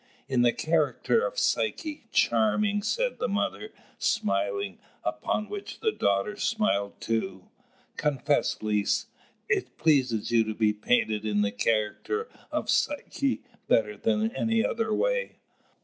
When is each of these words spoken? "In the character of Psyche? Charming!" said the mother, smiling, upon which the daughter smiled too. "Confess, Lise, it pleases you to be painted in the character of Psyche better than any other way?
"In 0.27 0.41
the 0.41 0.51
character 0.51 1.21
of 1.23 1.37
Psyche? 1.37 2.07
Charming!" 2.11 2.81
said 2.81 3.19
the 3.19 3.27
mother, 3.27 3.71
smiling, 3.99 4.79
upon 5.03 5.47
which 5.47 5.79
the 5.79 5.91
daughter 5.91 6.35
smiled 6.37 6.99
too. 6.99 7.51
"Confess, 7.97 8.57
Lise, 8.63 9.05
it 9.47 9.77
pleases 9.77 10.31
you 10.31 10.43
to 10.45 10.55
be 10.55 10.73
painted 10.73 11.23
in 11.23 11.43
the 11.43 11.51
character 11.51 12.27
of 12.51 12.67
Psyche 12.67 13.43
better 13.67 13.95
than 13.95 14.35
any 14.35 14.65
other 14.65 14.91
way? 14.91 15.35